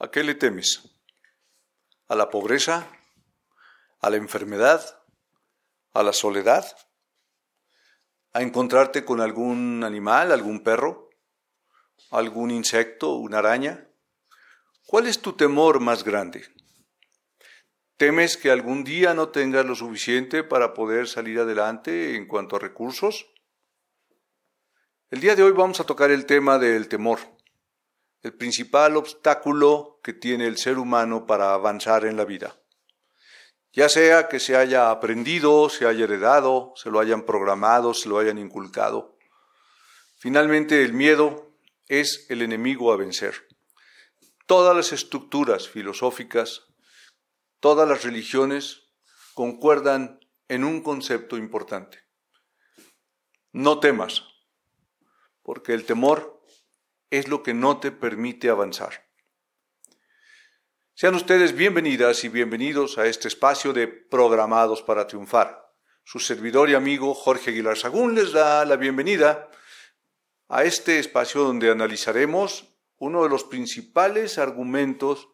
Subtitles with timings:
[0.00, 0.82] ¿A qué le temes?
[2.08, 2.90] ¿A la pobreza?
[4.00, 5.04] ¿A la enfermedad?
[5.92, 6.66] ¿A la soledad?
[8.32, 11.10] ¿A encontrarte con algún animal, algún perro?
[12.10, 13.88] ¿Algún insecto, una araña?
[14.86, 16.44] ¿Cuál es tu temor más grande?
[17.96, 22.58] ¿Temes que algún día no tengas lo suficiente para poder salir adelante en cuanto a
[22.58, 23.32] recursos?
[25.10, 27.33] El día de hoy vamos a tocar el tema del temor
[28.24, 32.58] el principal obstáculo que tiene el ser humano para avanzar en la vida.
[33.74, 38.18] Ya sea que se haya aprendido, se haya heredado, se lo hayan programado, se lo
[38.18, 39.18] hayan inculcado.
[40.16, 41.54] Finalmente, el miedo
[41.86, 43.46] es el enemigo a vencer.
[44.46, 46.62] Todas las estructuras filosóficas,
[47.60, 48.84] todas las religiones
[49.34, 51.98] concuerdan en un concepto importante.
[53.52, 54.24] No temas,
[55.42, 56.33] porque el temor
[57.18, 59.04] es lo que no te permite avanzar.
[60.94, 65.72] Sean ustedes bienvenidas y bienvenidos a este espacio de Programados para Triunfar.
[66.02, 69.48] Su servidor y amigo Jorge Aguilar Sagún les da la bienvenida
[70.48, 75.28] a este espacio donde analizaremos uno de los principales argumentos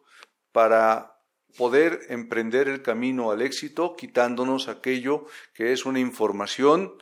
[0.51, 1.19] para
[1.57, 5.25] poder emprender el camino al éxito quitándonos aquello
[5.55, 6.93] que es una información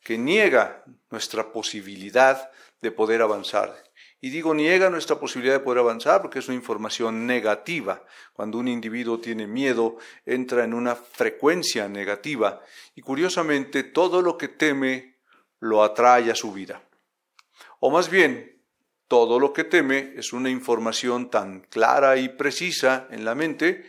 [0.00, 2.50] que niega nuestra posibilidad
[2.80, 3.93] de poder avanzar
[4.24, 8.02] y digo, niega nuestra posibilidad de poder avanzar porque es una información negativa.
[8.32, 12.62] Cuando un individuo tiene miedo, entra en una frecuencia negativa
[12.94, 15.18] y curiosamente todo lo que teme
[15.60, 16.82] lo atrae a su vida.
[17.80, 18.62] O más bien,
[19.08, 23.84] todo lo que teme es una información tan clara y precisa en la mente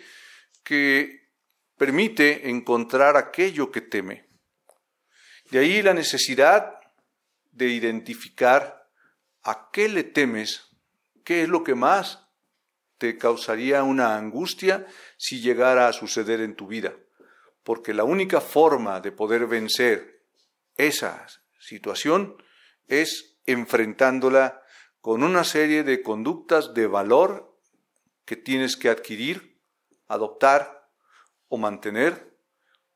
[0.66, 1.30] que
[1.78, 4.28] permite encontrar aquello que teme.
[5.50, 6.82] De ahí la necesidad
[7.54, 8.85] de identificar
[9.46, 10.76] ¿A qué le temes?
[11.24, 12.28] ¿Qué es lo que más
[12.98, 16.96] te causaría una angustia si llegara a suceder en tu vida?
[17.64, 20.24] Porque la única forma de poder vencer
[20.78, 21.28] esa
[21.60, 22.42] situación
[22.88, 24.64] es enfrentándola
[25.00, 27.56] con una serie de conductas de valor
[28.26, 29.62] que tienes que adquirir,
[30.08, 30.90] adoptar
[31.50, 32.36] o mantener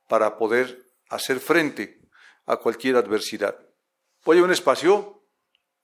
[0.07, 2.01] para poder hacer frente
[2.47, 3.55] a cualquier adversidad.
[4.25, 5.18] Voy a un espacio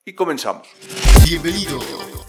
[0.08, 0.68] y comenzamos.
[1.28, 1.80] Bienvenido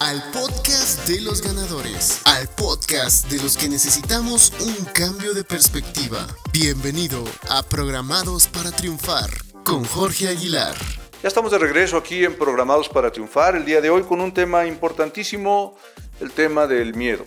[0.01, 6.27] al podcast de los ganadores, al podcast de los que necesitamos un cambio de perspectiva.
[6.55, 9.29] Bienvenido a Programados para Triunfar
[9.63, 10.75] con Jorge Aguilar.
[11.23, 14.33] Ya estamos de regreso aquí en Programados para Triunfar el día de hoy con un
[14.33, 15.77] tema importantísimo,
[16.23, 17.27] el tema del miedo.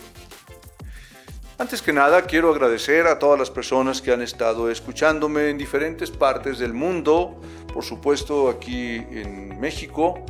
[1.59, 6.09] Antes que nada, quiero agradecer a todas las personas que han estado escuchándome en diferentes
[6.09, 7.39] partes del mundo,
[7.71, 10.23] por supuesto aquí en México,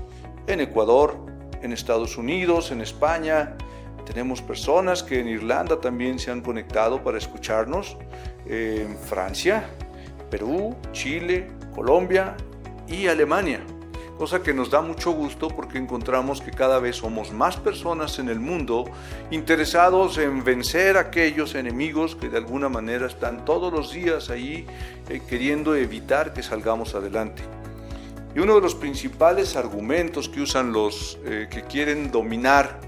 [0.47, 1.17] en Ecuador,
[1.61, 3.55] en Estados Unidos, en España.
[4.05, 7.97] Tenemos personas que en Irlanda también se han conectado para escucharnos,
[8.45, 9.69] en Francia,
[10.29, 12.35] Perú, Chile, Colombia
[12.87, 13.61] y Alemania.
[14.17, 18.27] Cosa que nos da mucho gusto porque encontramos que cada vez somos más personas en
[18.27, 18.83] el mundo
[19.31, 24.65] interesados en vencer a aquellos enemigos que de alguna manera están todos los días ahí
[25.07, 27.43] eh, queriendo evitar que salgamos adelante.
[28.35, 32.79] Y uno de los principales argumentos que usan los eh, que quieren dominar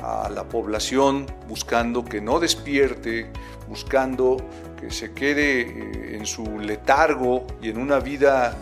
[0.00, 3.30] a la población, buscando que no despierte,
[3.68, 4.36] buscando
[4.78, 8.56] que se quede eh, en su letargo y en una vida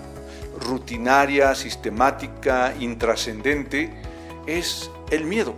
[0.60, 3.92] rutinaria, sistemática, intrascendente,
[4.46, 5.54] es el miedo.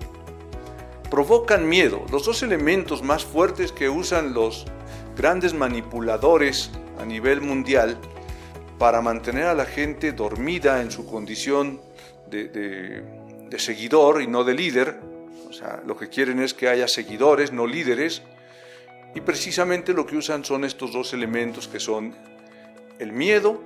[1.10, 2.04] Provocan miedo.
[2.10, 4.66] Los dos elementos más fuertes que usan los
[5.16, 6.70] grandes manipuladores
[7.00, 7.98] a nivel mundial
[8.78, 11.80] para mantener a la gente dormida en su condición
[12.30, 13.02] de,
[13.58, 14.98] seguidor y no de líder.
[15.48, 18.22] O sea, lo que quieren es que haya seguidores, no líderes.
[19.14, 22.14] Y precisamente lo que usan son estos dos elementos que son
[22.98, 23.62] el miedo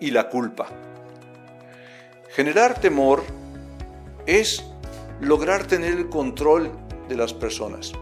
[0.00, 0.68] y la culpa.
[2.30, 3.24] Generar temor
[4.26, 4.64] es
[5.20, 6.70] lograr tener el control
[7.08, 7.92] de las personas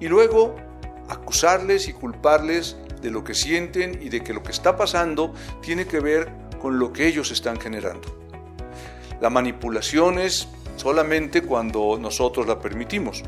[0.00, 0.56] y luego
[1.08, 5.86] acusarles y culparles de lo que sienten y de que lo que está pasando tiene
[5.86, 8.22] que ver con lo que ellos están generando.
[9.20, 13.22] La manipulación es solamente cuando nosotros la permitimos.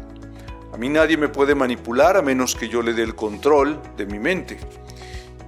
[0.73, 4.07] A mí nadie me puede manipular a menos que yo le dé el control de
[4.07, 4.59] mi mente.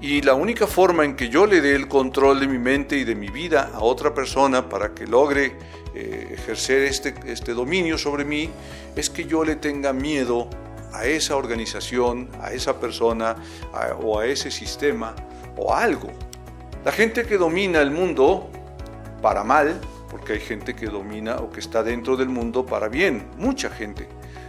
[0.00, 3.04] Y la única forma en que yo le dé el control de mi mente y
[3.04, 5.56] de mi vida a otra persona para que logre
[5.94, 8.50] eh, ejercer este, este dominio sobre mí
[8.94, 10.50] es que yo le tenga miedo
[10.96, 13.36] a esa organización, a esa persona
[14.02, 15.14] o a ese sistema
[15.56, 16.10] o algo.
[16.84, 18.48] La gente que domina el mundo
[19.20, 23.26] para mal, porque hay gente que domina o que está dentro del mundo para bien,
[23.36, 24.08] mucha gente.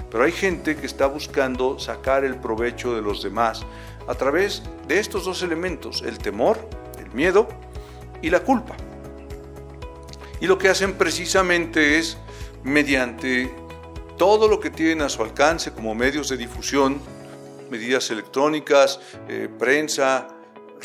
[0.09, 3.65] Pero hay gente que está buscando sacar el provecho de los demás
[4.07, 6.57] a través de estos dos elementos, el temor,
[6.97, 7.47] el miedo
[8.21, 8.75] y la culpa.
[10.39, 12.17] Y lo que hacen precisamente es,
[12.63, 13.53] mediante
[14.17, 16.99] todo lo que tienen a su alcance como medios de difusión,
[17.69, 20.27] medidas electrónicas, eh, prensa,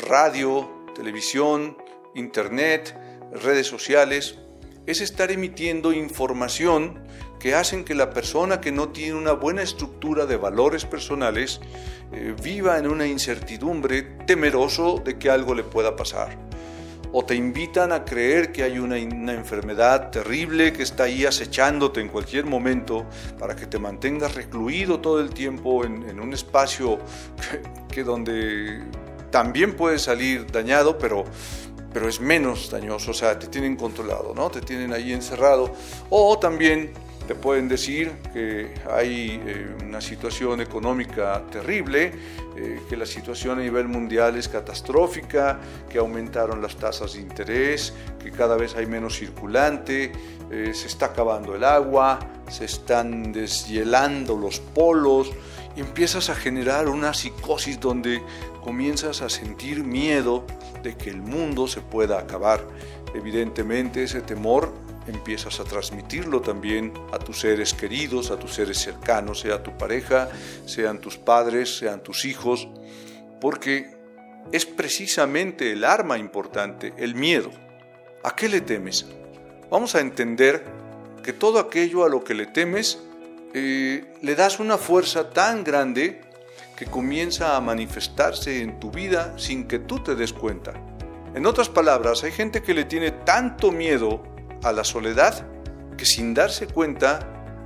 [0.07, 1.77] radio, televisión,
[2.13, 2.95] internet,
[3.31, 4.37] redes sociales,
[4.85, 7.01] es estar emitiendo información
[7.39, 11.59] que hacen que la persona que no tiene una buena estructura de valores personales
[12.11, 16.52] eh, viva en una incertidumbre temeroso de que algo le pueda pasar.
[17.13, 22.09] O te invitan a creer que hay una, enfermedad terrible que está ahí acechándote en
[22.09, 23.05] cualquier momento
[23.39, 26.97] para que te mantengas recluido todo el tiempo en, un espacio
[27.89, 28.81] que donde
[29.29, 31.23] también puedes salir dañado, pero
[31.93, 34.49] pero es menos dañoso, o sea, te tienen controlado, ¿no?
[34.49, 35.71] Te tienen ahí encerrado.
[36.09, 36.91] O también
[37.27, 42.11] te pueden decir que hay eh, una situación económica terrible,
[42.55, 45.59] eh, que la situación a nivel mundial es catastrófica,
[45.89, 50.11] que aumentaron las tasas de interés, que cada vez hay menos circulante,
[50.51, 55.31] eh, se está acabando el agua, se están deshielando los polos
[55.75, 58.21] y empiezas a generar una psicosis donde
[58.61, 60.45] comienzas a sentir miedo
[60.83, 62.67] de que el mundo se pueda acabar.
[63.15, 64.73] Evidentemente ese temor
[65.07, 70.29] empiezas a transmitirlo también a tus seres queridos, a tus seres cercanos, sea tu pareja,
[70.65, 72.67] sean tus padres, sean tus hijos,
[73.41, 73.95] porque
[74.51, 77.51] es precisamente el arma importante, el miedo.
[78.23, 79.05] ¿A qué le temes?
[79.69, 80.63] Vamos a entender
[81.23, 82.99] que todo aquello a lo que le temes
[83.53, 86.21] eh, le das una fuerza tan grande
[86.75, 90.73] que comienza a manifestarse en tu vida sin que tú te des cuenta.
[91.35, 94.32] En otras palabras, hay gente que le tiene tanto miedo
[94.63, 95.45] a la soledad
[95.97, 97.19] que sin darse cuenta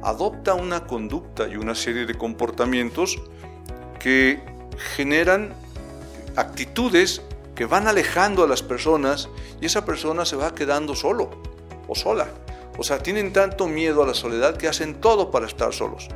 [0.04, 3.22] adopta una conducta y una serie de comportamientos
[4.00, 4.42] que
[4.96, 5.54] generan
[6.36, 7.22] actitudes
[7.56, 9.30] que van alejando a las personas
[9.60, 11.32] y esa persona se va quedando solo
[11.88, 12.28] o sola.
[12.78, 16.10] O sea, tienen tanto miedo a la soledad que hacen todo para estar solos.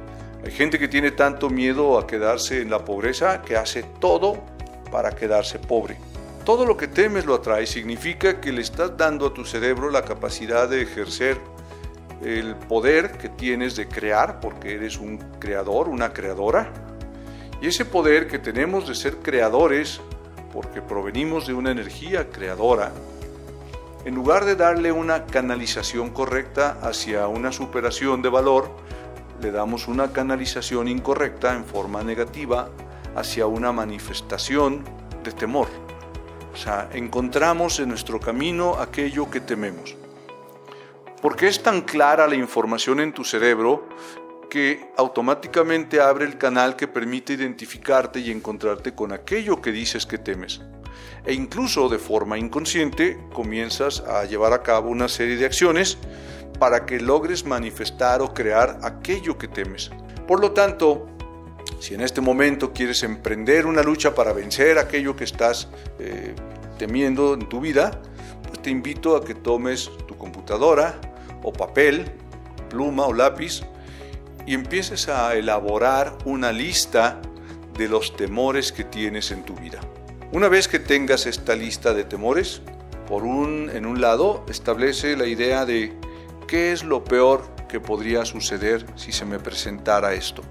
[0.45, 4.37] Hay gente que tiene tanto miedo a quedarse en la pobreza que hace todo
[4.91, 5.97] para quedarse pobre.
[6.45, 10.03] Todo lo que temes lo atrae significa que le estás dando a tu cerebro la
[10.03, 11.39] capacidad de ejercer
[12.23, 16.71] el poder que tienes de crear, porque eres un creador, una creadora.
[17.61, 20.01] Y ese poder que tenemos de ser creadores,
[20.51, 22.91] porque provenimos de una energía creadora,
[24.03, 28.71] en lugar de darle una canalización correcta hacia una superación de valor,
[29.39, 32.69] le damos una canalización incorrecta en forma negativa
[33.15, 34.83] hacia una manifestación
[35.23, 35.90] de temor.
[36.53, 39.95] O sea, encontramos en nuestro camino aquello que tememos.
[41.21, 43.87] Porque es tan clara la información en tu cerebro
[44.49, 50.17] que automáticamente abre el canal que permite identificarte y encontrarte con aquello que dices que
[50.17, 50.61] temes.
[51.25, 55.97] E incluso de forma inconsciente comienzas a llevar a cabo una serie de acciones
[56.59, 59.89] para que logres manifestar o crear aquello que temes.
[60.27, 61.07] Por lo tanto,
[61.81, 65.67] si en este momento quieres emprender una lucha para vencer aquello que estás
[65.97, 66.35] eh,
[66.77, 67.99] temiendo en tu vida,
[68.47, 71.01] pues te invito a que tomes tu computadora
[71.41, 72.05] o papel,
[72.69, 73.63] pluma o lápiz
[74.45, 77.19] y empieces a elaborar una lista
[77.75, 79.79] de los temores que tienes en tu vida.
[80.31, 82.61] Una vez que tengas esta lista de temores,
[83.07, 85.93] por un, en un lado establece la idea de
[86.47, 90.43] qué es lo peor que podría suceder si se me presentara esto.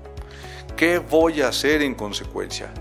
[0.76, 2.72] ¿Qué voy a hacer en consecuencia?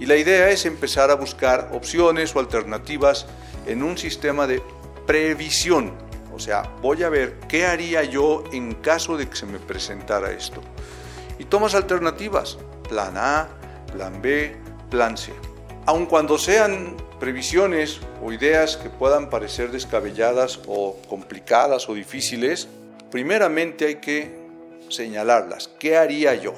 [0.00, 3.26] Y la idea es empezar a buscar opciones o alternativas
[3.66, 4.62] en un sistema de
[5.06, 5.92] previsión.
[6.34, 10.32] O sea, voy a ver qué haría yo en caso de que se me presentara
[10.32, 10.60] esto.
[11.38, 12.58] Y tomas alternativas.
[12.88, 13.48] Plan A,
[13.92, 14.56] plan B,
[14.90, 15.32] plan C.
[15.86, 22.68] Aun cuando sean previsiones o ideas que puedan parecer descabelladas o complicadas o difíciles,
[23.10, 24.44] primeramente hay que
[24.88, 25.68] señalarlas.
[25.78, 26.54] ¿Qué haría yo?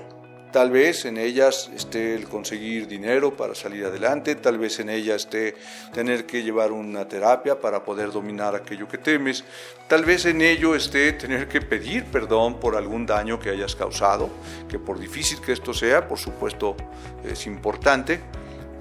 [0.52, 5.22] Tal vez en ellas esté el conseguir dinero para salir adelante, tal vez en ellas
[5.22, 5.54] esté
[5.92, 9.44] tener que llevar una terapia para poder dominar aquello que temes,
[9.88, 14.30] tal vez en ello esté tener que pedir perdón por algún daño que hayas causado,
[14.68, 16.76] que por difícil que esto sea, por supuesto
[17.24, 18.20] es importante,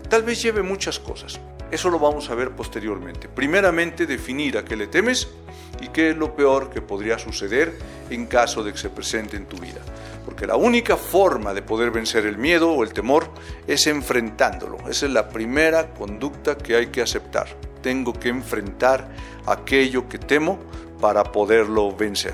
[0.07, 1.39] tal vez lleve muchas cosas.
[1.71, 3.27] Eso lo vamos a ver posteriormente.
[3.27, 5.27] Primeramente definir a qué le temes
[5.81, 7.77] y qué es lo peor que podría suceder
[8.09, 9.81] en caso de que se presente en tu vida.
[10.25, 13.29] Porque la única forma de poder vencer el miedo o el temor
[13.67, 14.77] es enfrentándolo.
[14.89, 17.47] Esa es la primera conducta que hay que aceptar.
[17.81, 19.09] Tengo que enfrentar
[19.45, 20.57] aquello que temo
[20.99, 22.33] para poderlo vencer.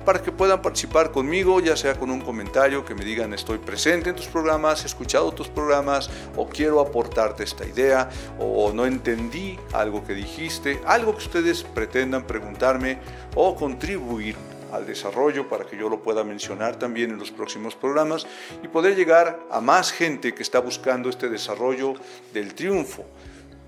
[0.06, 4.12] para que puedan participar conmigo, ya sea con un comentario que me digan estoy presente
[4.12, 8.10] en tus programas, he escuchado tus programas o quiero aportarte esta idea
[8.40, 13.00] o no entendí algo que dijiste, algo que ustedes pretendan preguntarme
[13.34, 14.36] o contribuir
[14.72, 18.28] al desarrollo para que yo lo pueda mencionar también en los próximos programas
[18.64, 21.94] y poder llegar a más gente que está buscando este desarrollo
[22.34, 23.06] del triunfo.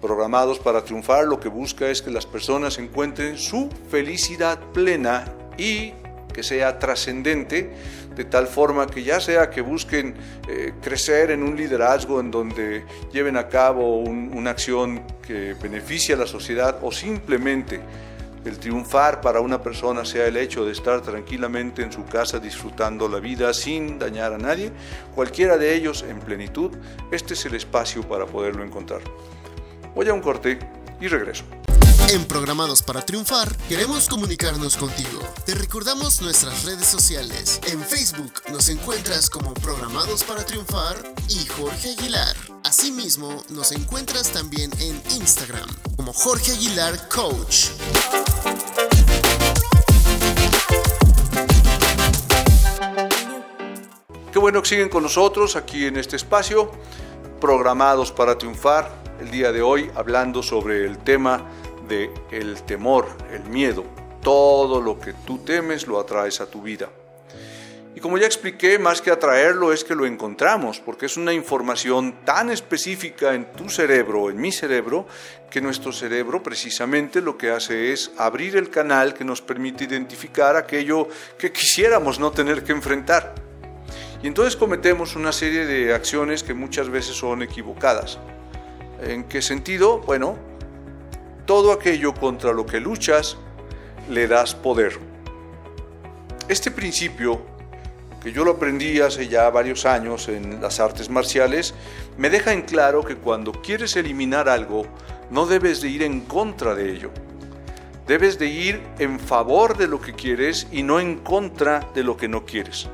[0.02, 5.26] Programados para triunfar lo que busca es que las personas encuentren su felicidad plena
[5.58, 5.94] y
[6.32, 7.72] que sea trascendente,
[8.16, 10.14] de tal forma que ya sea que busquen
[10.48, 16.18] eh, crecer en un liderazgo en donde lleven a cabo una acción que beneficie a
[16.20, 17.82] la sociedad o simplemente
[18.46, 23.10] el triunfar para una persona sea el hecho de estar tranquilamente en su casa disfrutando
[23.10, 24.72] la vida sin dañar a nadie,
[25.16, 26.72] cualquiera de ellos en plenitud,
[27.12, 29.02] este es el espacio para poderlo encontrar.
[29.98, 30.60] Voy a un corte
[31.02, 31.44] y regreso.
[32.10, 35.20] En Programados para Triunfar queremos comunicarnos contigo.
[35.44, 37.60] Te recordamos nuestras redes sociales.
[37.68, 40.98] En Facebook nos encuentras como Programados para Triunfar
[41.30, 42.36] y Jorge Aguilar.
[42.64, 47.70] Asimismo, nos encuentras también en Instagram como Jorge Aguilar Coach.
[54.32, 56.72] Qué bueno que siguen con nosotros aquí en este espacio,
[57.40, 58.90] Programados para Triunfar,
[59.22, 61.46] el día de hoy hablando sobre el tema
[61.88, 63.84] de el temor, el miedo.
[64.24, 66.90] Todo lo que tú temes lo atraes a tu vida.
[67.96, 72.26] Y como ya expliqué, más que atraerlo es que lo encontramos, porque es una información
[72.26, 75.06] tan específica en tu cerebro, en mi cerebro,
[75.52, 80.56] que nuestro cerebro precisamente lo que hace es abrir el canal que nos permite identificar
[80.56, 83.47] aquello que quisiéramos no tener que enfrentar.
[84.24, 88.18] Y entonces cometemos una serie de acciones que muchas veces son equivocadas.
[89.02, 90.00] ¿En qué sentido?
[90.00, 90.36] Bueno,
[91.46, 93.38] todo aquello contra lo que luchas,
[94.10, 94.98] le das poder.
[96.48, 97.42] Este principio,
[98.24, 101.76] que yo lo aprendí hace ya varios años en las artes marciales,
[102.18, 104.88] me deja en claro que cuando quieres eliminar algo,
[105.30, 107.12] no debes de ir en contra de ello.
[108.08, 112.18] Debes de ir en favor de lo que quieres y no en contra de lo
[112.18, 112.90] que no quieres.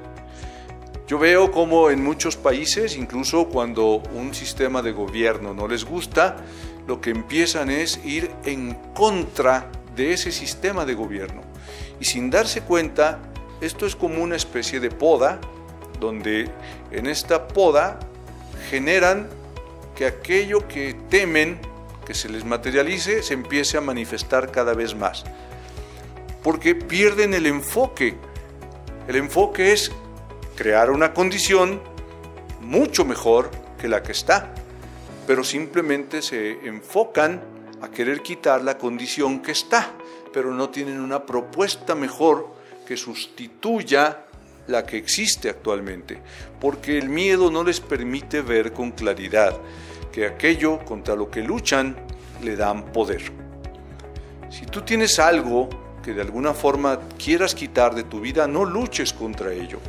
[1.05, 6.37] Yo veo como en muchos países, incluso cuando un sistema de gobierno no les gusta,
[6.87, 11.41] lo que empiezan es ir en contra de ese sistema de gobierno.
[11.99, 13.19] Y sin darse cuenta,
[13.59, 15.39] esto es como una especie de poda,
[15.99, 16.49] donde
[16.91, 17.99] en esta poda
[18.69, 19.27] generan
[19.95, 21.59] que aquello que temen
[22.05, 25.23] que se les materialice se empiece a manifestar cada vez más.
[26.43, 28.15] Porque pierden el enfoque.
[29.07, 29.91] El enfoque es
[30.63, 31.81] crear una condición
[32.61, 34.53] mucho mejor que la que está.
[35.27, 37.41] Pero simplemente se enfocan
[37.81, 39.91] a querer quitar la condición que está,
[40.31, 42.47] pero no tienen una propuesta mejor
[42.87, 44.23] que sustituya
[44.67, 46.21] la que existe actualmente,
[46.61, 49.57] porque el miedo no les permite ver con claridad
[50.13, 51.97] que aquello contra lo que luchan
[52.41, 53.21] le dan poder.
[54.49, 55.67] Si tú tienes algo
[56.01, 59.81] que de alguna forma quieras quitar de tu vida, no luches contra ello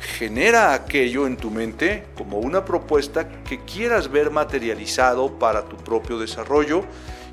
[0.00, 6.18] genera aquello en tu mente como una propuesta que quieras ver materializado para tu propio
[6.18, 6.84] desarrollo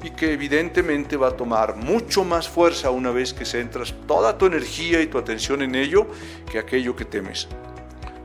[0.04, 4.46] y que evidentemente va a tomar mucho más fuerza una vez que centras toda tu
[4.46, 6.08] energía y tu atención en ello
[6.52, 7.48] que aquello que temes.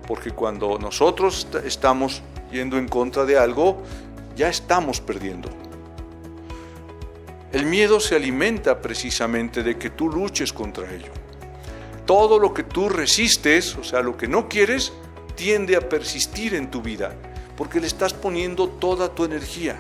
[0.07, 2.21] Porque cuando nosotros estamos
[2.51, 3.83] yendo en contra de algo,
[4.37, 5.49] ya estamos perdiendo.
[7.53, 11.22] El miedo se alimenta precisamente de que tú luches contra ello
[12.07, 14.93] todo lo que tú resistes, o sea, lo que no quieres,
[15.35, 17.15] tiende a persistir en tu vida,
[17.57, 19.77] porque le estás poniendo toda tu energía.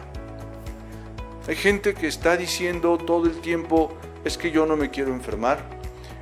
[1.48, 3.92] Hay gente que está diciendo todo el tiempo,
[4.24, 5.58] es que yo no me quiero enfermar,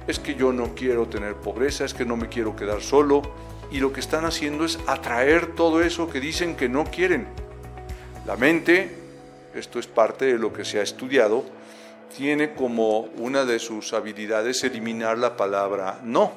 [0.06, 3.22] es que yo no quiero tener pobreza, es que no me quiero quedar solo,
[3.70, 7.26] y lo que están haciendo es atraer todo eso que dicen que no quieren.
[8.26, 8.96] La mente,
[9.54, 11.44] esto es parte de lo que se ha estudiado,
[12.16, 16.32] tiene como una de sus habilidades eliminar la palabra no.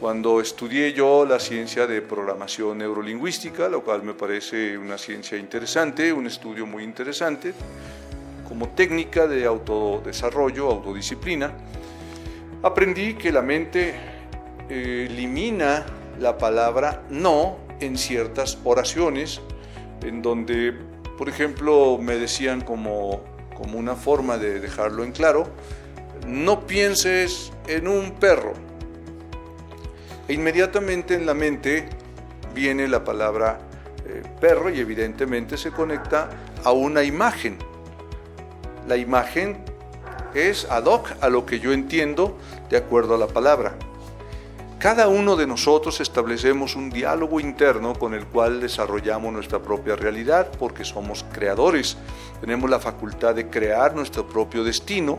[0.00, 6.12] Cuando estudié yo la ciencia de programación neurolingüística, lo cual me parece una ciencia interesante,
[6.12, 7.54] un estudio muy interesante,
[8.46, 11.52] como técnica de autodesarrollo, autodisciplina,
[12.62, 13.94] aprendí que la mente
[14.68, 15.86] eh, elimina
[16.20, 19.40] la palabra no en ciertas oraciones,
[20.02, 20.74] en donde,
[21.16, 25.48] por ejemplo, me decían como como una forma de dejarlo en claro,
[26.26, 28.52] no pienses en un perro.
[30.28, 31.88] E inmediatamente en la mente
[32.54, 33.58] viene la palabra
[34.06, 36.30] eh, perro y evidentemente se conecta
[36.64, 37.58] a una imagen.
[38.88, 39.58] La imagen
[40.34, 42.36] es ad hoc a lo que yo entiendo
[42.70, 43.76] de acuerdo a la palabra.
[44.78, 50.50] Cada uno de nosotros establecemos un diálogo interno con el cual desarrollamos nuestra propia realidad
[50.58, 51.96] porque somos creadores.
[52.40, 55.16] Tenemos la facultad de crear nuestro propio destino.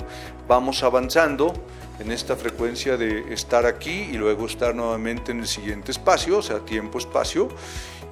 [0.47, 1.51] Vamos avanzando
[1.99, 6.41] en esta frecuencia de estar aquí y luego estar nuevamente en el siguiente espacio, o
[6.43, 7.47] sea, tiempo-espacio,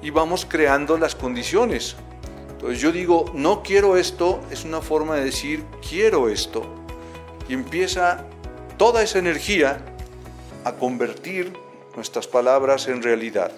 [0.02, 1.94] y vamos creando las condiciones.
[2.50, 6.62] Entonces yo digo, no quiero esto, es una forma de decir, quiero esto.
[7.48, 8.24] Y empieza
[8.76, 9.93] toda esa energía
[10.64, 11.52] a convertir
[11.94, 13.52] nuestras palabras en realidad,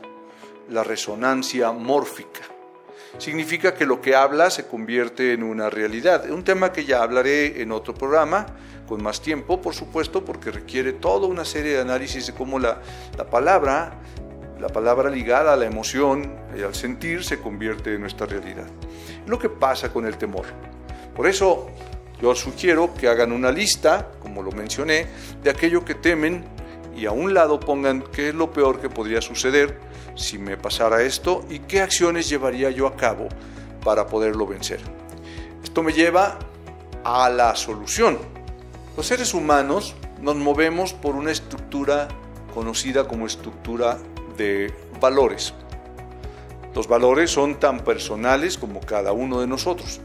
[0.69, 2.43] la resonancia mórfica.
[3.19, 6.29] Significa que lo que habla se convierte en una realidad.
[6.31, 8.47] Un tema que ya hablaré en otro programa,
[8.87, 12.83] con más tiempo, por supuesto, porque requiere toda una serie de análisis de cómo la,
[13.17, 13.95] la palabra,
[14.61, 18.67] la palabra ligada a la emoción y al sentir, se convierte en nuestra realidad.
[19.27, 20.45] Lo que pasa con el temor.
[21.15, 21.71] Por eso
[22.21, 25.07] yo sugiero que hagan una lista, como lo mencioné,
[25.43, 26.45] de aquello que temen
[26.97, 29.79] y a un lado pongan qué es lo peor que podría suceder
[30.15, 33.29] si me pasara esto y qué acciones llevaría yo a cabo
[33.85, 34.81] para poderlo vencer.
[35.63, 36.39] Esto me lleva
[37.05, 38.19] a la solución.
[38.97, 42.09] Los seres humanos nos movemos por una estructura
[42.55, 43.99] conocida como estructura
[44.39, 45.53] de valores.
[46.75, 50.01] Los valores son tan personales como cada uno de nosotros.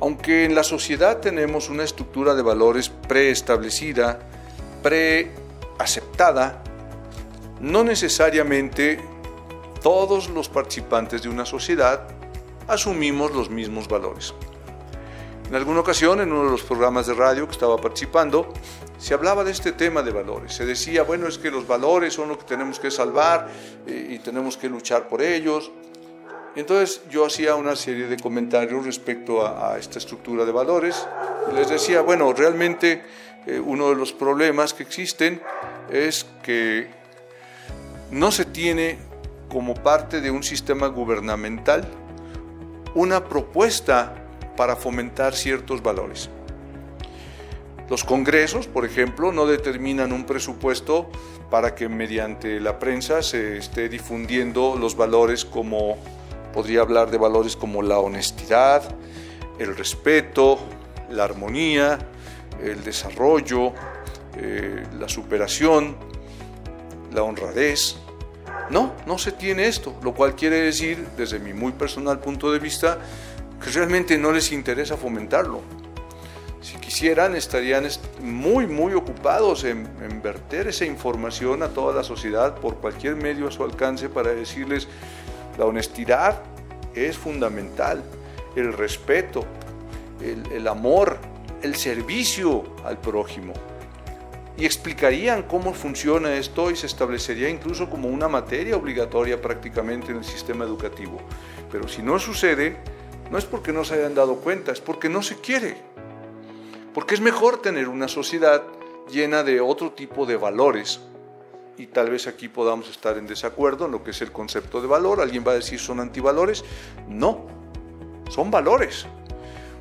[0.00, 4.18] Aunque en la sociedad tenemos una estructura de valores preestablecida,
[4.82, 5.30] pre
[5.80, 6.62] aceptada,
[7.60, 9.00] no necesariamente
[9.82, 12.06] todos los participantes de una sociedad
[12.68, 14.34] asumimos los mismos valores.
[15.48, 18.52] En alguna ocasión, en uno de los programas de radio que estaba participando,
[18.98, 20.54] se hablaba de este tema de valores.
[20.54, 23.48] Se decía, bueno, es que los valores son lo que tenemos que salvar
[23.86, 25.72] eh, y, tenemos que luchar por ellos.
[26.54, 31.04] Entonces yo hacía una serie de comentarios respecto a, esta estructura de valores
[31.54, 33.02] les decía, bueno, realmente
[33.46, 35.40] eh, uno de los problemas que existen
[35.92, 36.88] es que
[38.10, 38.98] no se tiene
[39.48, 41.88] como parte de un sistema gubernamental
[42.94, 44.14] una propuesta
[44.56, 46.28] para fomentar ciertos valores.
[47.88, 51.10] Los congresos, por ejemplo, no determinan un presupuesto
[51.50, 55.96] para que mediante la prensa se esté difundiendo los valores como,
[56.52, 58.82] podría hablar de valores como la honestidad,
[59.58, 60.58] el respeto,
[61.10, 61.98] la armonía,
[62.62, 63.72] el desarrollo,
[64.42, 65.96] eh, la superación,
[67.12, 67.96] la honradez.
[68.70, 72.58] No, no se tiene esto, lo cual quiere decir, desde mi muy personal punto de
[72.58, 72.98] vista,
[73.62, 75.60] que realmente no les interesa fomentarlo.
[76.62, 77.86] Si quisieran, estarían
[78.22, 83.48] muy, muy ocupados en, en verter esa información a toda la sociedad por cualquier medio
[83.48, 84.88] a su alcance para decirles,
[85.58, 86.40] la honestidad
[86.94, 88.02] es fundamental,
[88.56, 89.44] el respeto,
[90.22, 91.18] el, el amor,
[91.62, 93.52] el servicio al prójimo.
[94.56, 100.18] Y explicarían cómo funciona esto y se establecería incluso como una materia obligatoria prácticamente en
[100.18, 101.18] el sistema educativo.
[101.70, 102.76] Pero si no sucede,
[103.30, 105.76] no es porque no se hayan dado cuenta, es porque no se quiere.
[106.92, 108.62] Porque es mejor tener una sociedad
[109.10, 111.00] llena de otro tipo de valores.
[111.78, 114.88] Y tal vez aquí podamos estar en desacuerdo en lo que es el concepto de
[114.88, 115.20] valor.
[115.20, 116.64] Alguien va a decir son antivalores.
[117.08, 117.46] No,
[118.28, 119.06] son valores.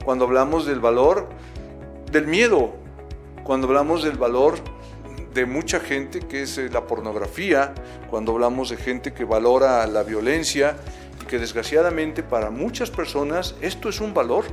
[0.06, 1.28] Cuando hablamos del valor,
[2.12, 2.74] del miedo,
[3.50, 4.60] cuando hablamos del valor
[5.34, 7.74] de mucha gente que es eh, la pornografía,
[8.08, 10.78] cuando hablamos de gente que valora la violencia
[11.20, 14.46] y que desgraciadamente para muchas personas esto es un valor.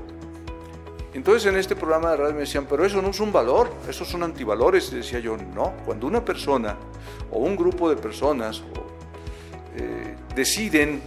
[1.13, 4.09] Entonces en este programa de radio me decían, pero eso no es un valor, esos
[4.09, 4.91] son antivalores.
[4.91, 6.79] Y decía yo, no, cuando una persona
[7.31, 8.63] o un grupo de personas
[9.77, 11.03] eh, deciden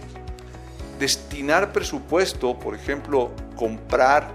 [1.00, 4.30] destinar presupuesto, por ejemplo, comprar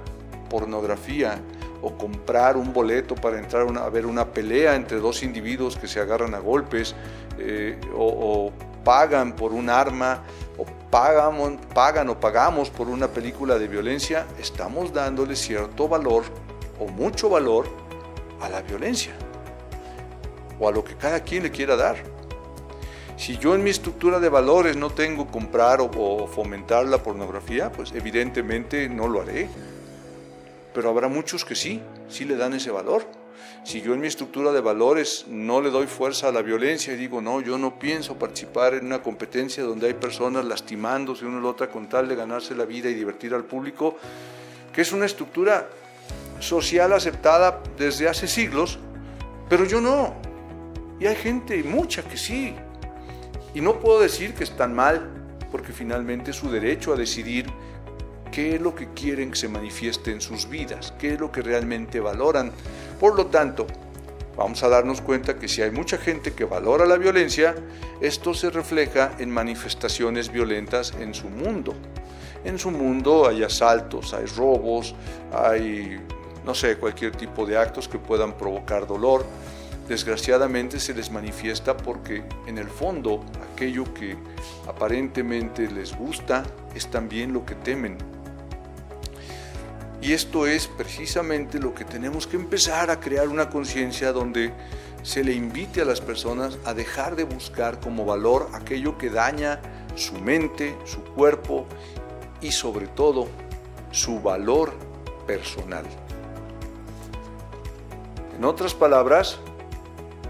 [0.49, 1.39] pornografía,
[1.85, 5.99] o comprar un boleto para entrar a ver una pelea entre dos individuos que se
[5.99, 6.95] agarran a golpes,
[7.37, 8.51] eh, o,
[8.83, 10.23] pagan por un arma,
[10.57, 16.23] o pagan, pagan o pagamos por una película de violencia, estamos dándole cierto valor
[16.79, 17.67] o mucho valor
[18.41, 19.13] a la violencia
[20.59, 21.97] o a lo que cada quien le quiera dar.
[23.15, 27.91] Si yo en mi estructura de valores no tengo comprar o fomentar la pornografía, pues
[27.91, 29.49] evidentemente no lo haré
[30.75, 33.07] pero habrá muchos que sí, sí le dan ese valor.
[33.63, 36.97] Si yo en mi estructura de valores no le doy fuerza a la violencia y
[36.97, 41.41] digo, no, yo no pienso participar en una competencia donde hay personas lastimándose una a
[41.41, 43.97] la otra con tal de ganarse la vida y divertir al público,
[44.73, 45.69] que es una estructura
[46.39, 48.77] social aceptada desde hace siglos,
[49.49, 50.13] pero yo no.
[50.99, 52.53] Y hay gente, mucha que sí.
[53.53, 55.09] Y no puedo decir que están mal,
[55.51, 57.45] porque finalmente es su derecho a decidir
[58.31, 61.41] qué es lo que quieren que se manifieste en sus vidas, qué es lo que
[61.41, 62.51] realmente valoran.
[62.99, 63.67] Por lo tanto,
[64.35, 67.55] vamos a darnos cuenta que si hay mucha gente que valora la violencia,
[68.01, 71.73] esto se refleja en manifestaciones violentas en su mundo.
[72.43, 74.93] En su mundo hay asaltos, hay robos,
[75.33, 75.99] hay,
[76.45, 79.25] no sé, cualquier tipo de actos que puedan provocar dolor.
[79.87, 84.17] Desgraciadamente se les manifiesta porque en el fondo aquello que
[84.67, 86.43] aparentemente les gusta
[86.73, 87.97] es también lo que temen.
[90.01, 94.53] Y esto es precisamente lo que tenemos que empezar a crear una conciencia donde
[95.03, 99.61] se le invite a las personas a dejar de buscar como valor aquello que daña
[99.95, 101.67] su mente, su cuerpo
[102.41, 103.27] y sobre todo
[103.91, 104.73] su valor
[105.27, 105.85] personal.
[108.35, 109.39] En otras palabras,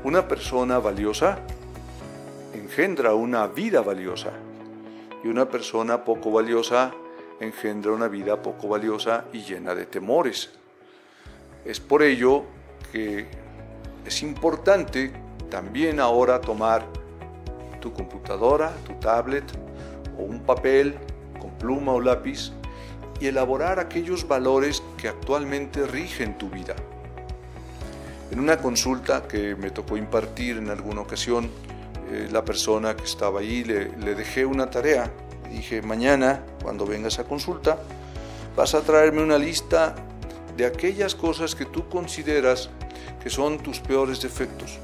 [0.06, 1.40] una persona valiosa
[2.54, 4.34] engendra una vida valiosa
[5.24, 6.92] y una persona poco valiosa
[7.40, 10.52] engendra una vida poco valiosa y llena de temores.
[11.66, 12.44] Es por ello
[12.92, 13.26] que
[14.06, 15.12] es importante
[15.50, 16.86] también ahora tomar
[17.82, 19.46] tu computadora, tu tablet
[20.20, 20.94] o un papel
[21.40, 22.52] con pluma o lápiz
[23.20, 26.76] y elaborar aquellos valores que actualmente rigen tu vida.
[28.32, 31.50] En una consulta que me tocó impartir en alguna ocasión,
[32.10, 35.12] eh, la persona que estaba ahí le, dejé una tarea
[35.52, 37.80] dije, mañana, cuando vengas a consulta,
[38.56, 39.96] vas a traerme una lista
[40.58, 42.70] de aquellas cosas que tú consideras
[43.24, 44.80] que son tus peores defectos.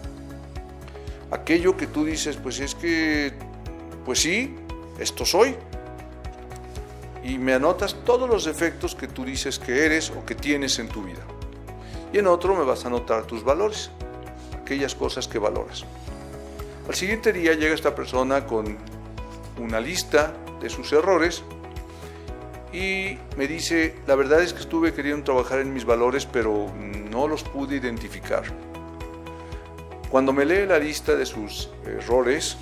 [1.30, 3.34] Aquello que tú dices, pues es que,
[4.06, 4.56] pues sí,
[5.00, 5.56] esto soy.
[7.24, 10.90] Y me anotas todos los defectos que tú dices que eres o que tienes en
[10.90, 11.22] tu vida.
[12.14, 13.90] Y en otro me vas a anotar tus valores,
[14.62, 15.86] aquellas cosas que valoras.
[16.88, 18.78] Al siguiente día llega esta persona con
[19.60, 21.44] una lista de sus errores
[22.74, 26.72] y me dice, la verdad es que estuve queriendo trabajar en mis valores, pero
[27.10, 28.44] no los pude identificar.
[30.10, 32.58] Cuando me lee la lista de sus errores,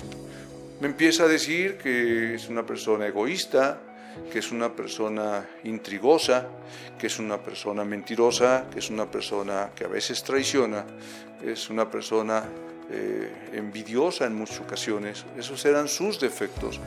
[0.80, 3.80] me empieza a decir que es una persona egoísta,
[4.32, 6.46] que es una persona intrigosa,
[6.98, 10.84] que es una persona mentirosa, que es una persona que a veces traiciona,
[11.42, 12.44] es una persona
[12.92, 15.24] eh, envidiosa en muchas ocasiones.
[15.36, 16.80] Esos eran sus defectos.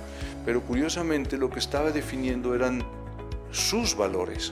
[0.45, 2.83] Pero curiosamente lo que estaba definiendo eran
[3.51, 4.51] sus valores.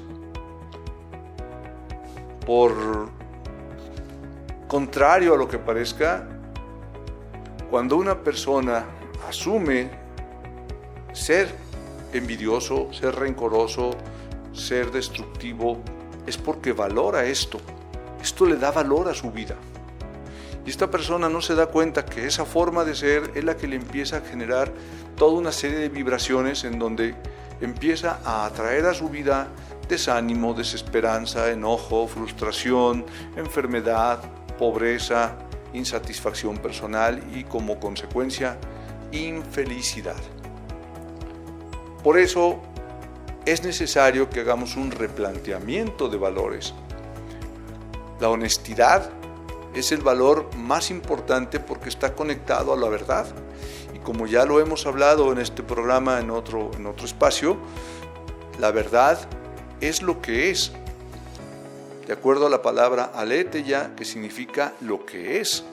[2.45, 3.09] Por
[4.67, 6.25] contrario a lo que parezca,
[7.69, 8.85] cuando una persona
[9.27, 9.89] asume
[11.11, 11.53] ser
[12.13, 13.91] envidioso, ser rencoroso,
[14.53, 15.81] ser destructivo,
[16.25, 17.59] es porque valora esto.
[18.21, 19.55] Esto le da valor a su vida.
[20.65, 23.67] Y esta persona no se da cuenta que esa forma de ser es la que
[23.67, 24.71] le empieza a generar
[25.15, 27.15] toda una serie de vibraciones en donde
[27.61, 29.47] empieza a atraer a su vida
[29.89, 34.21] desánimo, desesperanza, enojo, frustración, enfermedad,
[34.57, 35.35] pobreza,
[35.73, 38.57] insatisfacción personal y como consecuencia
[39.11, 40.40] infelicidad.
[42.03, 42.59] Por eso
[43.45, 46.73] es necesario que hagamos un replanteamiento de valores.
[48.19, 49.09] La honestidad
[49.73, 53.27] es el valor más importante porque está conectado a la verdad.
[53.95, 57.57] Y como ya lo hemos hablado en este programa en otro, en otro espacio,
[58.59, 59.19] la verdad
[59.79, 60.71] es lo que es.
[62.07, 65.63] De acuerdo a la palabra aletheia, que significa lo que es,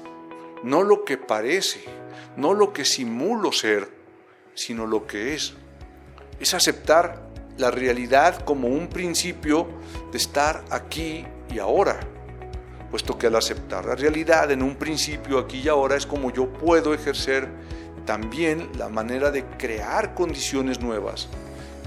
[0.63, 1.83] no lo que parece,
[2.37, 3.89] no lo que simulo ser,
[4.55, 5.55] sino lo que es.
[6.41, 9.69] Es aceptar la realidad como un principio
[10.13, 11.99] de estar aquí y ahora
[12.91, 16.49] puesto que al aceptar la realidad en un principio, aquí y ahora, es como yo
[16.53, 17.49] puedo ejercer
[18.07, 21.29] también la manera de crear condiciones nuevas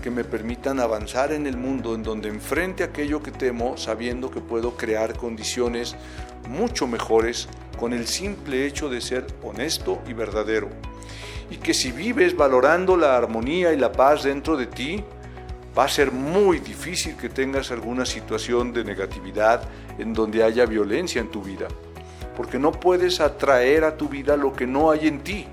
[0.03, 4.41] que me permitan avanzar en el mundo en donde enfrente aquello que temo sabiendo que
[4.41, 5.95] puedo crear condiciones
[6.49, 7.47] mucho mejores
[7.79, 10.69] con el simple hecho de ser honesto y verdadero.
[11.51, 15.03] Y que si vives valorando la armonía y la paz dentro de ti,
[15.77, 19.61] va a ser muy difícil que tengas alguna situación de negatividad
[19.97, 21.67] en donde haya violencia en tu vida,
[22.35, 25.45] porque no puedes atraer a tu vida lo que no hay en ti.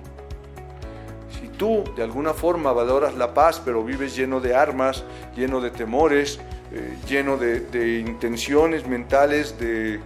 [1.40, 5.04] Si tú de alguna forma valoras la paz, pero vives lleno de armas,
[5.36, 6.40] lleno de temores,
[6.72, 10.00] eh, lleno de, intenciones mentales de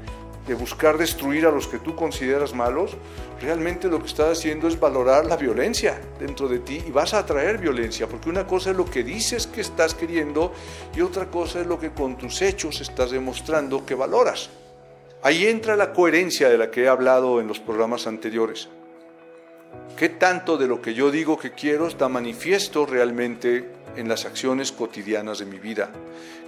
[0.46, 2.96] de buscar destruir a los que tú consideras malos,
[3.40, 7.20] realmente lo que estás haciendo es valorar la violencia dentro de ti y vas a
[7.20, 10.52] atraer violencia, porque una cosa es lo que dices que estás queriendo
[10.94, 14.50] y otra cosa es lo que con tus hechos estás demostrando que valoras.
[15.22, 18.68] Ahí entra la coherencia de la que he hablado en los programas anteriores.
[19.96, 24.72] ¿Qué tanto de lo que yo digo que quiero está manifiesto realmente en las acciones
[24.72, 25.90] cotidianas de mi vida?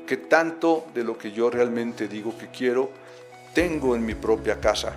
[0.06, 2.90] ¿Qué tanto de lo que yo realmente digo que quiero
[3.54, 4.96] tengo en mi propia casa?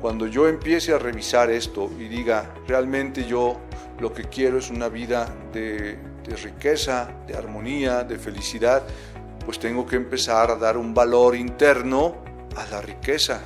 [0.00, 3.58] Cuando yo empiece a revisar esto y diga, realmente yo
[3.98, 5.98] lo que quiero es una vida de,
[6.42, 8.82] riqueza, de armonía, de felicidad,
[9.44, 12.16] pues tengo que empezar a dar un valor interno
[12.56, 13.40] a la riqueza.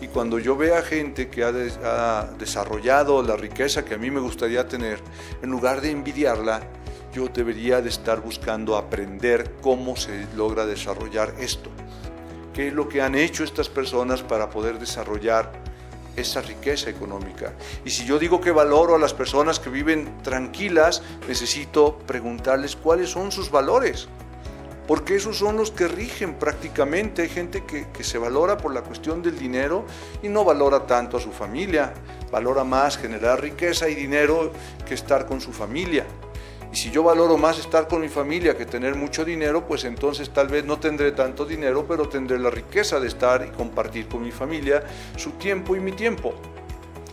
[0.00, 4.66] Y cuando yo vea gente que ha, desarrollado la riqueza que a mí me gustaría
[4.68, 5.00] tener,
[5.42, 6.60] en lugar de envidiarla,
[7.12, 11.70] yo debería de estar buscando aprender cómo se logra desarrollar esto.
[12.54, 15.52] ¿Qué es lo que han hecho estas personas para poder desarrollar
[16.16, 17.54] esa riqueza económica?
[17.84, 23.10] Y si yo digo que valoro a las personas que viven tranquilas, necesito preguntarles cuáles
[23.10, 24.08] son sus valores
[24.86, 27.22] porque esos son los que rigen prácticamente.
[27.22, 29.86] Hay gente que, se valora por la cuestión del dinero
[30.22, 31.94] y no valora tanto a su familia,
[32.30, 34.52] valora más generar riqueza y dinero
[34.86, 36.04] que estar con su familia.
[36.72, 40.30] Y si yo valoro más estar con mi familia que tener mucho dinero, pues entonces
[40.30, 44.22] tal vez no tendré tanto dinero, pero tendré la riqueza de estar y compartir con
[44.22, 44.82] mi familia
[45.16, 46.32] su tiempo y mi tiempo.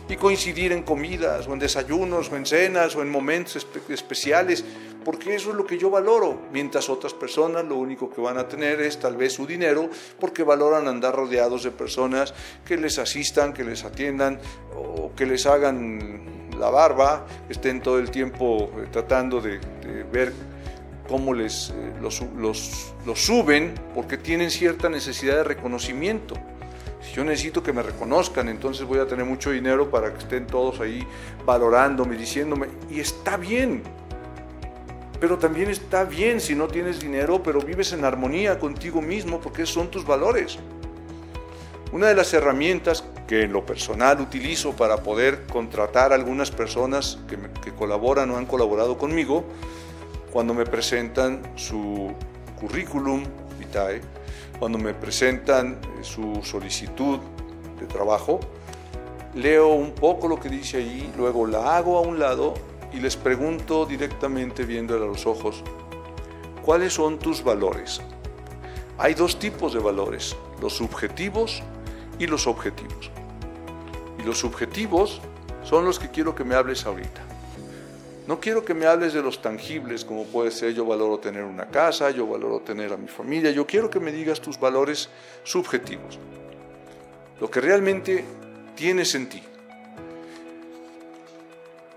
[0.08, 4.64] Y coincidir en comidas, o en desayunos, o en cenas, o en momentos especiales
[5.04, 8.48] porque eso es lo que yo valoro, mientras otras personas lo único que van a
[8.48, 13.52] tener es tal vez su dinero, porque valoran andar rodeados de personas que les asistan,
[13.52, 14.38] que les atiendan
[14.76, 19.58] o que les hagan la barba, estén todo el tiempo eh, tratando de,
[20.12, 20.32] ver
[21.08, 26.36] cómo les eh, los, los suben, porque tienen cierta necesidad de reconocimiento.
[27.00, 30.46] Si yo necesito que me reconozcan, entonces voy a tener mucho dinero para que estén
[30.46, 31.06] todos ahí
[31.46, 33.82] valorándome, diciéndome, y está bien,
[35.18, 39.66] pero también está bien si no tienes dinero, pero vives en armonía contigo mismo porque
[39.66, 40.58] son tus valores.
[41.92, 47.16] Una de las herramientas que en lo personal utilizo para poder contratar a algunas personas
[47.28, 49.44] que, colaboran o han colaborado conmigo,
[50.32, 52.12] cuando me presentan su
[52.60, 53.22] currículum
[53.56, 54.00] vitae,
[54.58, 57.20] cuando me presentan eh, su solicitud
[57.78, 58.40] de trabajo,
[59.36, 62.54] leo un poco lo que dice allí, luego la hago a un lado
[62.92, 65.62] y les pregunto directamente viéndole a los ojos,
[66.64, 68.00] ¿cuáles son tus valores?
[68.98, 71.62] Hay dos tipos de valores, los subjetivos
[72.18, 73.12] y los objetivos.
[74.20, 75.20] Y los subjetivos
[75.64, 77.22] son los que quiero que me hables ahorita.
[78.26, 81.66] No quiero que me hables de los tangibles, como puede ser yo valoro tener una
[81.66, 85.08] casa, yo valoro tener a mi familia, yo quiero que me digas tus valores
[85.42, 86.18] subjetivos.
[87.40, 88.24] Lo que realmente
[88.76, 89.42] tienes en ti.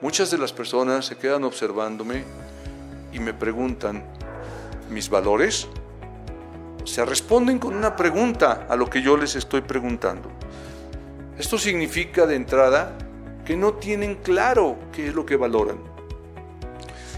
[0.01, 2.23] Muchas de las personas se quedan observándome
[3.12, 4.03] y me preguntan,
[4.89, 5.67] ¿mis valores?
[6.86, 10.29] Se responden con una pregunta a lo que yo les estoy preguntando.
[11.38, 12.96] Esto significa de entrada
[13.46, 15.93] que no tienen claro qué es lo que valoran.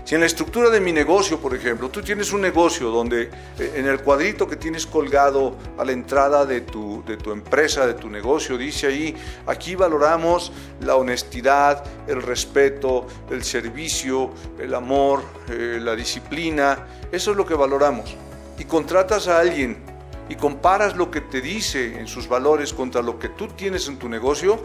[0.06, 3.24] Si en la estructura de mi negocio, por ejemplo, tú tienes un negocio donde
[3.58, 7.88] eh, en el cuadrito que tienes colgado a la entrada de tu, de tu empresa,
[7.88, 9.16] de tu negocio, dice ahí,
[9.48, 10.52] aquí valoramos
[10.82, 17.56] la honestidad, el respeto, el servicio, el amor, eh, la disciplina, eso es lo que
[17.56, 18.16] valoramos.
[18.60, 19.95] Y contratas a alguien
[20.30, 23.98] y comparas lo que te dice en sus valores contra lo que tú tienes en
[23.98, 24.60] tu negocio,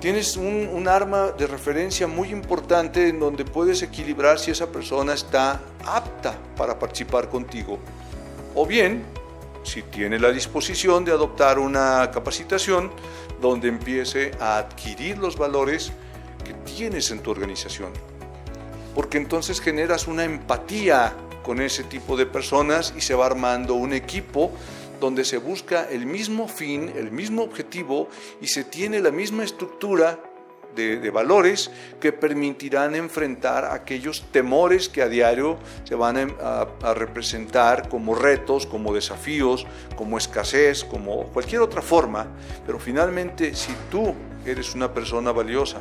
[0.00, 5.60] tienes un, arma de referencia muy importante en donde puedes equilibrar si esa persona está
[5.84, 7.78] apta para participar contigo.
[8.54, 9.04] O bien,
[9.62, 12.92] si tiene la disposición de adoptar una capacitación
[13.40, 15.92] donde empiece a adquirir los valores
[16.44, 17.92] que tienes en tu organización.
[18.94, 21.14] Porque entonces generas una empatía
[21.46, 24.50] con ese tipo de personas y se va armando un equipo
[25.00, 28.08] donde se busca el mismo fin, el mismo objetivo
[28.40, 30.18] y se tiene la misma estructura
[30.74, 38.16] de, valores que permitirán enfrentar aquellos temores que a diario se van a, representar como
[38.16, 42.26] retos, como desafíos, como escasez, como cualquier otra forma.
[42.66, 45.78] Pero finalmente, si tú eres una persona valiosa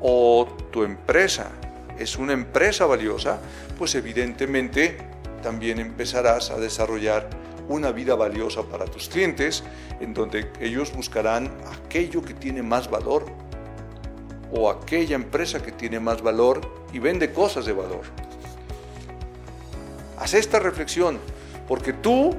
[0.00, 1.50] o tu empresa
[2.00, 3.38] es una empresa valiosa,
[3.78, 4.98] pues evidentemente
[5.42, 7.28] también empezarás a desarrollar
[7.68, 9.62] una vida valiosa para tus clientes,
[10.00, 13.26] en donde ellos buscarán aquello que tiene más valor
[14.52, 16.60] o aquella empresa que tiene más valor
[16.92, 18.02] y vende cosas de valor.
[20.18, 21.18] Haz esta reflexión,
[21.68, 22.36] porque tú,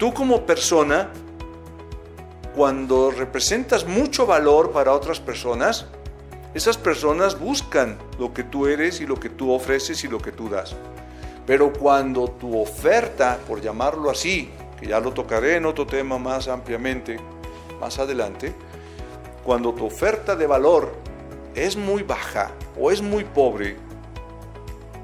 [0.00, 1.10] Tú como persona,
[2.56, 5.88] cuando representas mucho valor para otras personas,
[6.52, 10.32] esas personas buscan lo que tú eres y lo que tú ofreces y lo que
[10.32, 10.74] tú das.
[11.46, 16.48] Pero cuando tu oferta, por llamarlo así, que ya lo tocaré en otro tema más
[16.48, 17.18] ampliamente
[17.80, 18.52] más adelante,
[19.44, 20.92] cuando tu oferta de valor
[21.54, 23.76] es muy baja o es muy pobre,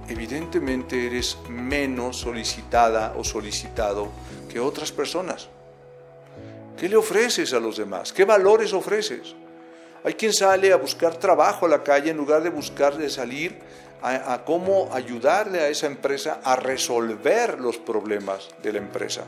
[0.09, 4.09] evidentemente eres menos solicitada o solicitado
[4.49, 5.49] que otras personas.
[6.77, 8.13] ¿Qué le ofreces a los demás?
[8.13, 9.35] ¿Qué valores ofreces?
[10.05, 13.59] Hay quien sale a buscar trabajo a la calle en lugar de buscar de salir
[14.03, 19.25] a, cómo ayudarle a esa empresa a resolver los problemas de la empresa.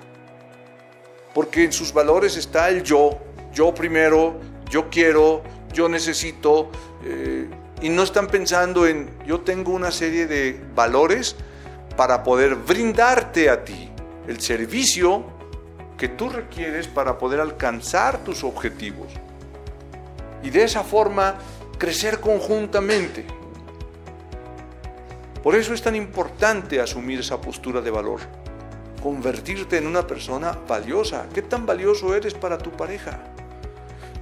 [1.35, 3.19] Porque en sus valores está el yo,
[3.53, 4.39] yo primero,
[4.71, 6.71] yo quiero, yo necesito,
[7.05, 7.49] eh,
[7.81, 11.35] y no están pensando en yo tengo una serie de valores
[11.97, 13.91] para poder brindarte a ti
[14.29, 15.25] el servicio
[15.97, 19.09] que tú requieres para poder alcanzar tus objetivos.
[20.43, 21.37] Y de esa forma
[21.79, 23.25] crecer conjuntamente.
[25.43, 28.21] Por eso es tan importante asumir esa postura de valor,
[29.03, 31.27] convertirte en una persona valiosa.
[31.33, 33.21] ¿Qué tan valioso eres para tu pareja?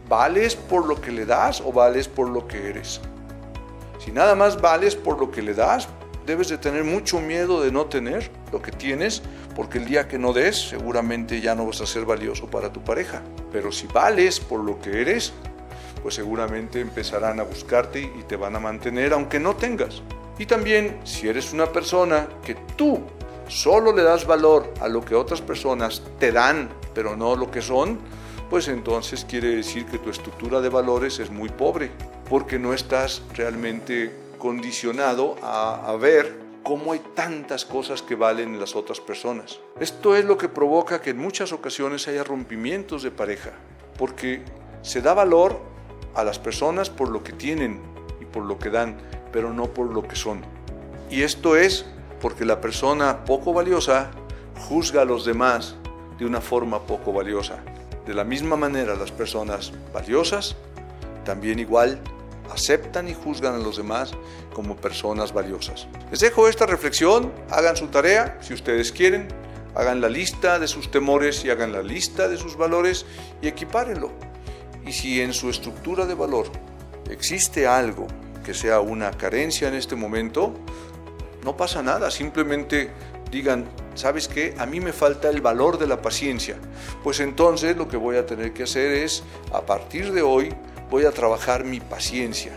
[0.09, 3.01] ¿Vales por lo que le das o vales por lo que eres?
[3.99, 5.89] Si nada más vales por lo que le das,
[6.27, 9.23] debes de tener mucho miedo de no tener lo que tienes,
[9.57, 12.85] porque el día que no des, seguramente ya no vas a ser valioso para tu
[12.85, 13.23] pareja.
[13.51, 15.33] Pero si vales por lo que eres,
[16.07, 20.03] pues seguramente empezarán a buscarte y te van a mantener aunque no tengas.
[20.39, 23.01] Y también si eres una persona que tú
[23.49, 27.61] solo le das valor a lo que otras personas te dan, pero no lo que
[27.61, 27.99] son,
[28.49, 31.91] pues entonces quiere decir que tu estructura de valores es muy pobre,
[32.31, 38.77] porque no estás realmente condicionado a, ver cómo hay tantas cosas que valen en las
[38.77, 39.59] otras personas.
[39.81, 43.51] Esto es lo que provoca que en muchas ocasiones haya rompimientos de pareja,
[43.99, 44.43] porque
[44.83, 45.75] se da valor
[46.17, 47.81] a las personas por lo que tienen
[48.21, 48.97] y por lo que dan,
[49.33, 50.43] pero no por lo que son.
[51.11, 51.87] Y esto es
[52.21, 54.11] porque la persona poco valiosa
[54.69, 55.77] juzga a los demás
[56.19, 57.59] de una forma poco valiosa.
[58.07, 60.57] De la misma manera, las personas valiosas
[61.25, 62.01] también igual
[62.51, 64.13] aceptan y juzgan a los demás
[64.55, 65.87] como personas valiosas.
[66.11, 69.29] Les dejo esta reflexión, hagan su tarea si ustedes quieren,
[69.75, 73.05] hagan la lista de sus temores y hagan la lista de sus valores
[73.43, 74.11] y equipárenlo.
[74.87, 76.47] Y si en su estructura de valor
[77.11, 78.07] existe algo
[78.45, 80.55] que sea una carencia en este momento,
[81.45, 82.91] no pasa nada, simplemente
[83.31, 84.55] digan, ¿sabes qué?
[84.59, 86.57] A mí me falta el valor de la paciencia.
[87.03, 89.23] Pues entonces lo que voy a tener que hacer es,
[89.53, 90.55] a partir de hoy,
[90.91, 92.53] voy a trabajar mi paciencia.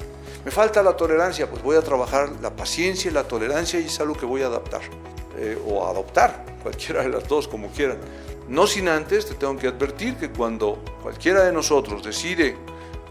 [0.46, 4.00] Me falta la tolerancia, pues voy a trabajar la paciencia y la tolerancia y es
[4.00, 4.82] algo que voy a adaptar.
[5.38, 7.98] Eh, o adoptar, cualquiera de las dos, como quieran.
[8.50, 12.56] No sin antes te tengo que advertir que cuando cualquiera de nosotros decide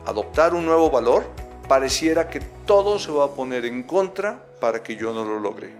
[0.05, 1.25] adoptar un nuevo valor,
[1.69, 5.71] pareciera que todo se va a poner en contra para que yo no lo logre.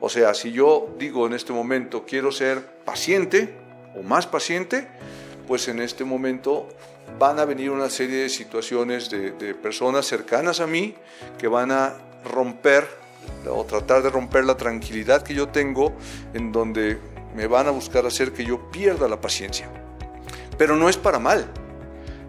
[0.00, 3.56] O sea, si yo digo en este momento quiero ser paciente
[3.98, 4.86] o más paciente,
[5.48, 6.68] pues en este momento
[7.18, 10.94] van a venir una serie de situaciones de, personas cercanas a mí
[11.38, 12.86] que van a romper
[13.50, 15.92] o tratar de romper la tranquilidad que yo tengo
[16.34, 16.98] en donde
[17.34, 19.68] me van a buscar hacer que yo pierda la paciencia.
[20.56, 21.46] Pero no es para mal,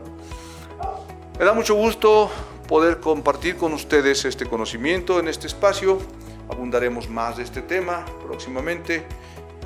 [1.38, 2.30] Me da mucho gusto
[2.66, 5.98] poder compartir con ustedes este conocimiento en este espacio.
[6.48, 9.06] Abundaremos más de este tema próximamente.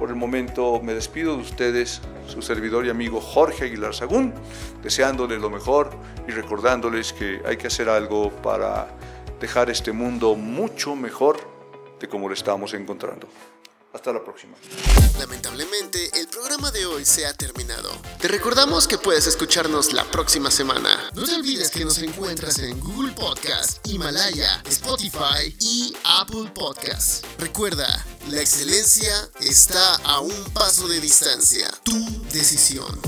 [0.00, 4.32] Por el momento me despido de ustedes, su servidor y amigo Jorge Aguilar Sagún,
[4.82, 5.90] deseándoles lo mejor
[6.26, 8.88] y recordándoles que hay que hacer algo para
[9.38, 11.36] dejar este mundo mucho mejor
[12.00, 13.28] de como lo estamos encontrando.
[13.92, 14.56] Hasta la próxima.
[15.18, 17.90] Lamentablemente, el programa de hoy se ha terminado.
[18.20, 21.10] Te recordamos que puedes escucharnos la próxima semana.
[21.14, 27.24] No te olvides que nos encuentras en Google Podcast, Himalaya, Spotify y Apple Podcast.
[27.38, 31.68] Recuerda, la excelencia está a un paso de distancia.
[31.82, 33.00] Tu decisión.